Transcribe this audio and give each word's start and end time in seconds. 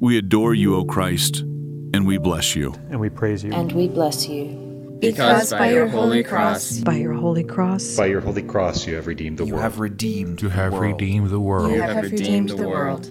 We 0.00 0.16
adore 0.16 0.54
you, 0.54 0.76
O 0.76 0.84
Christ, 0.84 1.40
and 1.40 2.06
we 2.06 2.16
bless 2.16 2.56
you. 2.56 2.72
And 2.88 2.98
we 3.00 3.10
praise 3.10 3.44
you. 3.44 3.52
And 3.52 3.70
we 3.72 3.86
bless 3.86 4.26
you. 4.26 4.96
Because 4.98 5.50
by 5.50 5.72
your 5.72 5.88
holy 5.88 6.22
cross, 6.22 6.78
by 6.78 6.96
your 6.96 7.12
holy 7.12 7.44
cross, 7.44 7.96
by 7.96 8.06
your 8.06 8.22
holy 8.22 8.42
cross, 8.42 8.86
you 8.86 8.94
have 8.96 9.06
redeemed 9.06 9.36
the 9.38 9.44
you 9.44 9.52
world. 9.52 9.62
have 9.62 9.78
redeemed 9.78 10.40
You 10.40 10.48
have 10.48 10.72
world. 10.72 10.84
redeemed 10.84 11.28
the 11.30 11.40
world. 11.40 11.72
you 11.72 11.82
have 11.82 12.02
redeemed 12.02 12.48
the 12.50 12.66
world. 12.68 13.04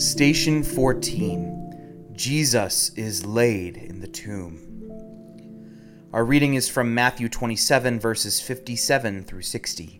Station 0.00 0.62
14 0.64 2.12
Jesus 2.12 2.90
is 2.96 3.24
laid 3.24 3.76
in 3.76 4.00
the 4.00 4.08
tomb. 4.08 4.66
Our 6.12 6.24
reading 6.24 6.54
is 6.54 6.68
from 6.68 6.92
Matthew 6.92 7.28
27, 7.28 8.00
verses 8.00 8.40
57 8.40 9.22
through 9.24 9.42
60. 9.42 9.99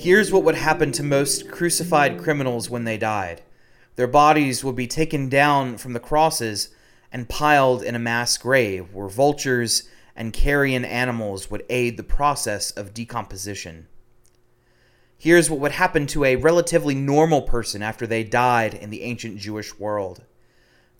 Here's 0.00 0.30
what 0.30 0.44
would 0.44 0.54
happen 0.54 0.92
to 0.92 1.02
most 1.02 1.50
crucified 1.50 2.18
criminals 2.18 2.70
when 2.70 2.84
they 2.84 2.96
died 2.96 3.42
their 3.96 4.06
bodies 4.06 4.62
would 4.62 4.76
be 4.76 4.86
taken 4.86 5.28
down 5.28 5.76
from 5.76 5.92
the 5.92 5.98
crosses 5.98 6.68
and 7.10 7.28
piled 7.28 7.82
in 7.82 7.96
a 7.96 7.98
mass 7.98 8.38
grave 8.38 8.94
where 8.94 9.08
vultures 9.08 9.88
and 10.14 10.32
carrion 10.32 10.84
animals 10.84 11.50
would 11.50 11.64
aid 11.68 11.96
the 11.96 12.04
process 12.04 12.70
of 12.70 12.94
decomposition. 12.94 13.88
Here's 15.18 15.50
what 15.50 15.58
would 15.58 15.72
happen 15.72 16.06
to 16.06 16.24
a 16.24 16.36
relatively 16.36 16.94
normal 16.94 17.42
person 17.42 17.82
after 17.82 18.06
they 18.06 18.22
died 18.22 18.74
in 18.74 18.90
the 18.90 19.02
ancient 19.02 19.38
Jewish 19.38 19.80
world. 19.80 20.22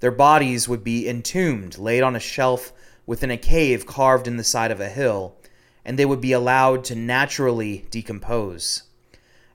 Their 0.01 0.11
bodies 0.11 0.69
would 0.69 0.83
be 0.83 1.09
entombed, 1.09 1.79
laid 1.79 2.03
on 2.03 2.17
a 2.17 2.21
shelf 2.21 2.73
within 3.07 3.31
a 3.31 3.37
cave 3.37 3.87
carved 3.87 4.27
in 4.27 4.39
the 4.39 4.43
side 4.43 4.73
of 4.73 4.81
a 4.81 4.89
hill, 4.89 5.37
and 5.85 5.97
they 5.97 6.05
would 6.05 6.21
be 6.21 6.33
allowed 6.33 6.83
to 6.83 6.97
naturally 6.97 7.87
decompose. 7.93 8.83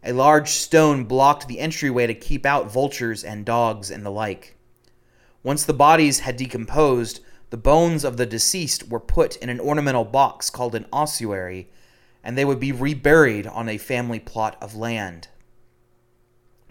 A 0.06 0.12
large 0.12 0.50
stone 0.50 1.06
blocked 1.06 1.48
the 1.48 1.59
entryway 1.59 2.08
to 2.08 2.14
keep 2.14 2.46
out 2.46 2.70
vultures 2.70 3.23
and 3.23 3.46
dogs 3.46 3.90
and 3.90 4.06
the 4.06 4.12
like. 4.12 4.58
Once 5.44 5.64
the 5.64 5.73
bodies 5.73 6.20
had 6.20 6.36
decomposed, 6.36 7.22
the 7.50 7.58
bones 7.58 8.04
of 8.04 8.18
the 8.18 8.26
deceased 8.26 8.90
were 8.90 9.00
put 9.00 9.38
in 9.38 9.50
an 9.50 9.60
ornamental 9.60 10.04
box 10.04 10.50
called 10.50 10.76
an 10.76 10.88
ossuary, 10.92 11.70
and 12.23 12.38
they 12.38 12.44
would 12.44 12.60
be 12.60 12.72
reburied 12.72 13.48
on 13.48 13.70
a 13.70 13.78
family 13.78 14.20
plot 14.20 14.58
of 14.62 14.76
land. 14.76 15.30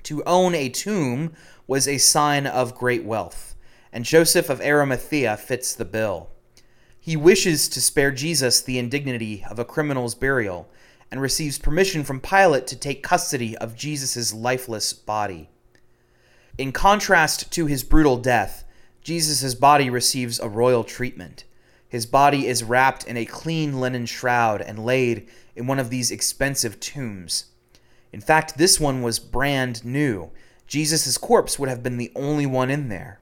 To 0.04 0.22
own 0.24 0.54
a 0.54 0.68
tomb 0.68 1.32
was 1.66 1.88
a 1.88 1.98
sign 1.98 2.46
of 2.46 2.74
great 2.74 3.04
wealth, 3.04 3.54
and 3.92 4.04
Joseph 4.04 4.50
of 4.50 4.60
Arimathea 4.60 5.36
fits 5.36 5.74
the 5.74 5.84
bill. 5.84 6.30
He 6.98 7.16
wishes 7.16 7.68
to 7.70 7.80
spare 7.80 8.10
Jesus 8.10 8.60
the 8.60 8.78
indignity 8.78 9.44
of 9.48 9.58
a 9.58 9.64
criminal's 9.64 10.14
burial 10.14 10.68
and 11.12 11.20
receives 11.20 11.58
permission 11.58 12.02
from 12.04 12.20
Pilate 12.20 12.66
to 12.66 12.74
take 12.74 13.02
custody 13.02 13.54
of 13.58 13.76
Jesus' 13.76 14.32
lifeless 14.32 14.94
body. 14.94 15.50
In 16.56 16.72
contrast 16.72 17.52
to 17.52 17.66
his 17.66 17.84
brutal 17.84 18.16
death, 18.16 18.64
Jesus' 19.02 19.54
body 19.54 19.90
receives 19.90 20.40
a 20.40 20.48
royal 20.48 20.84
treatment. 20.84 21.44
His 21.86 22.06
body 22.06 22.46
is 22.46 22.64
wrapped 22.64 23.04
in 23.04 23.18
a 23.18 23.26
clean 23.26 23.78
linen 23.78 24.06
shroud 24.06 24.62
and 24.62 24.86
laid 24.86 25.28
in 25.54 25.66
one 25.66 25.78
of 25.78 25.90
these 25.90 26.10
expensive 26.10 26.80
tombs. 26.80 27.44
In 28.10 28.22
fact, 28.22 28.56
this 28.56 28.80
one 28.80 29.02
was 29.02 29.18
brand 29.18 29.84
new. 29.84 30.30
Jesus' 30.66 31.18
corpse 31.18 31.58
would 31.58 31.68
have 31.68 31.82
been 31.82 31.98
the 31.98 32.12
only 32.16 32.46
one 32.46 32.70
in 32.70 32.88
there. 32.88 33.20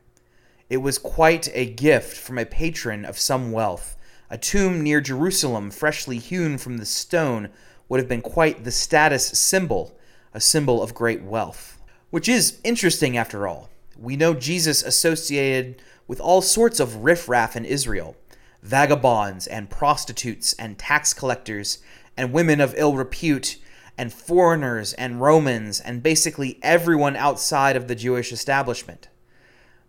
It 0.68 0.76
was 0.76 0.96
quite 0.96 1.48
a 1.54 1.66
gift 1.66 2.16
from 2.16 2.38
a 2.38 2.46
patron 2.46 3.04
of 3.04 3.18
some 3.18 3.50
wealth. 3.50 3.96
A 4.30 4.38
tomb 4.38 4.80
near 4.80 5.00
Jerusalem, 5.00 5.72
freshly 5.72 6.18
hewn 6.18 6.56
from 6.56 6.78
the 6.78 6.86
stone, 6.86 7.48
would 7.90 8.00
have 8.00 8.08
been 8.08 8.22
quite 8.22 8.64
the 8.64 8.70
status 8.70 9.26
symbol, 9.26 9.98
a 10.32 10.40
symbol 10.40 10.82
of 10.82 10.94
great 10.94 11.22
wealth. 11.22 11.78
Which 12.08 12.28
is 12.28 12.58
interesting 12.64 13.18
after 13.18 13.46
all. 13.46 13.68
We 13.98 14.16
know 14.16 14.32
Jesus 14.32 14.82
associated 14.82 15.82
with 16.08 16.20
all 16.20 16.40
sorts 16.40 16.80
of 16.80 17.04
riffraff 17.04 17.54
in 17.54 17.66
Israel 17.66 18.16
vagabonds 18.62 19.46
and 19.46 19.70
prostitutes 19.70 20.52
and 20.54 20.78
tax 20.78 21.14
collectors 21.14 21.78
and 22.14 22.32
women 22.32 22.60
of 22.60 22.74
ill 22.76 22.94
repute 22.94 23.56
and 23.96 24.12
foreigners 24.12 24.92
and 24.94 25.20
Romans 25.20 25.80
and 25.80 26.02
basically 26.02 26.58
everyone 26.62 27.16
outside 27.16 27.74
of 27.74 27.88
the 27.88 27.94
Jewish 27.94 28.32
establishment. 28.32 29.08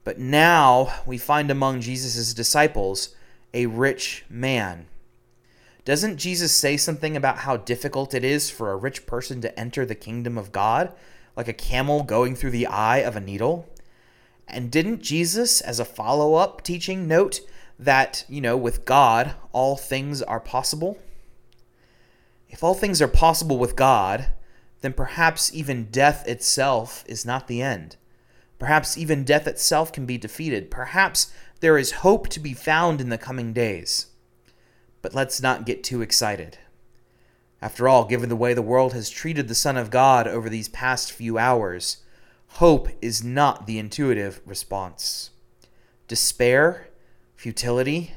But 0.03 0.19
now 0.19 1.01
we 1.05 1.17
find 1.17 1.51
among 1.51 1.81
Jesus' 1.81 2.33
disciples 2.33 3.13
a 3.53 3.65
rich 3.65 4.25
man. 4.29 4.87
Doesn't 5.83 6.17
Jesus 6.17 6.53
say 6.53 6.77
something 6.77 7.17
about 7.17 7.39
how 7.39 7.57
difficult 7.57 8.13
it 8.13 8.23
is 8.23 8.51
for 8.51 8.71
a 8.71 8.77
rich 8.77 9.07
person 9.07 9.41
to 9.41 9.59
enter 9.59 9.85
the 9.85 9.95
kingdom 9.95 10.37
of 10.37 10.51
God, 10.51 10.93
like 11.35 11.47
a 11.47 11.53
camel 11.53 12.03
going 12.03 12.35
through 12.35 12.51
the 12.51 12.67
eye 12.67 12.99
of 12.99 13.15
a 13.15 13.21
needle? 13.21 13.67
And 14.47 14.69
didn't 14.69 15.01
Jesus, 15.01 15.59
as 15.59 15.79
a 15.79 15.85
follow 15.85 16.35
up 16.35 16.61
teaching, 16.61 17.07
note 17.07 17.39
that, 17.79 18.25
you 18.29 18.41
know, 18.41 18.55
with 18.55 18.85
God, 18.85 19.33
all 19.53 19.75
things 19.75 20.21
are 20.21 20.39
possible? 20.39 20.99
If 22.49 22.63
all 22.63 22.75
things 22.75 23.01
are 23.01 23.07
possible 23.07 23.57
with 23.57 23.75
God, 23.75 24.27
then 24.81 24.93
perhaps 24.93 25.51
even 25.53 25.85
death 25.85 26.27
itself 26.27 27.03
is 27.07 27.25
not 27.25 27.47
the 27.47 27.61
end. 27.61 27.95
Perhaps 28.59 28.97
even 28.97 29.23
death 29.23 29.47
itself 29.47 29.91
can 29.91 30.05
be 30.05 30.19
defeated. 30.19 30.69
Perhaps 30.69 31.31
there 31.61 31.77
is 31.77 31.91
hope 31.91 32.27
to 32.27 32.39
be 32.39 32.53
found 32.53 33.01
in 33.01 33.09
the 33.09 33.17
coming 33.17 33.53
days. 33.53 34.10
But 35.01 35.15
let's 35.15 35.41
not 35.41 35.65
get 35.65 35.83
too 35.83 36.01
excited. 36.01 36.57
After 37.61 37.87
all, 37.87 38.05
given 38.05 38.29
the 38.29 38.35
way 38.35 38.53
the 38.53 38.61
world 38.61 38.93
has 38.93 39.09
treated 39.09 39.47
the 39.47 39.55
Son 39.55 39.77
of 39.77 39.91
God 39.91 40.27
over 40.27 40.49
these 40.49 40.69
past 40.69 41.11
few 41.11 41.37
hours, 41.37 41.97
hope 42.47 42.89
is 43.01 43.23
not 43.23 43.67
the 43.67 43.77
intuitive 43.77 44.41
response. 44.45 45.29
Despair, 46.07 46.89
futility, 47.35 48.13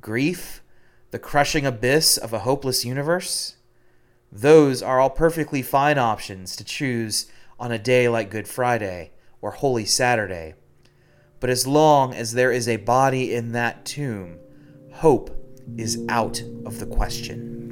grief, 0.00 0.62
the 1.10 1.18
crushing 1.18 1.64
abyss 1.64 2.16
of 2.16 2.32
a 2.32 2.40
hopeless 2.40 2.84
universe, 2.84 3.56
those 4.30 4.82
are 4.82 4.98
all 4.98 5.10
perfectly 5.10 5.62
fine 5.62 5.96
options 5.96 6.56
to 6.56 6.64
choose 6.64 7.30
on 7.58 7.70
a 7.70 7.78
day 7.78 8.08
like 8.08 8.30
Good 8.30 8.48
Friday 8.48 9.12
or 9.40 9.52
Holy 9.52 9.84
Saturday. 9.84 10.54
But 11.38 11.50
as 11.50 11.68
long 11.68 12.12
as 12.12 12.32
there 12.32 12.50
is 12.50 12.66
a 12.66 12.78
body 12.78 13.32
in 13.32 13.52
that 13.52 13.84
tomb, 13.84 14.38
hope 14.94 15.43
is 15.76 16.04
out 16.08 16.42
of 16.66 16.78
the 16.78 16.86
question. 16.86 17.63